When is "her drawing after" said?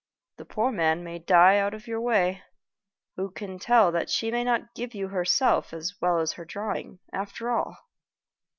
6.33-7.51